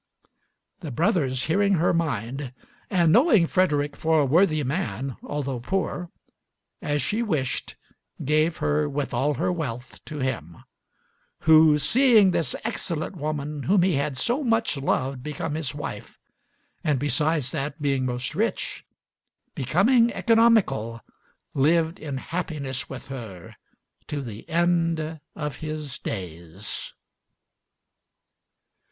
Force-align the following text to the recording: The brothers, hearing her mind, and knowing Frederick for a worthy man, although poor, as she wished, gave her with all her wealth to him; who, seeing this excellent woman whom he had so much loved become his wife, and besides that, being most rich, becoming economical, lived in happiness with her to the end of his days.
The 0.79 0.89
brothers, 0.89 1.43
hearing 1.43 1.73
her 1.73 1.93
mind, 1.93 2.53
and 2.89 3.11
knowing 3.13 3.45
Frederick 3.45 3.95
for 3.95 4.19
a 4.19 4.25
worthy 4.25 4.63
man, 4.63 5.15
although 5.21 5.59
poor, 5.59 6.09
as 6.81 7.03
she 7.03 7.21
wished, 7.21 7.75
gave 8.25 8.57
her 8.57 8.89
with 8.89 9.13
all 9.13 9.35
her 9.35 9.51
wealth 9.51 10.03
to 10.05 10.17
him; 10.17 10.57
who, 11.41 11.77
seeing 11.77 12.31
this 12.31 12.55
excellent 12.63 13.15
woman 13.15 13.61
whom 13.61 13.83
he 13.83 13.93
had 13.93 14.17
so 14.17 14.43
much 14.43 14.75
loved 14.75 15.21
become 15.21 15.53
his 15.53 15.75
wife, 15.75 16.17
and 16.83 16.97
besides 16.97 17.51
that, 17.51 17.79
being 17.79 18.03
most 18.03 18.33
rich, 18.33 18.83
becoming 19.53 20.11
economical, 20.13 21.01
lived 21.53 21.99
in 21.99 22.17
happiness 22.17 22.89
with 22.89 23.09
her 23.09 23.55
to 24.07 24.19
the 24.23 24.49
end 24.49 25.19
of 25.35 25.57
his 25.57 25.99
days. 25.99 26.93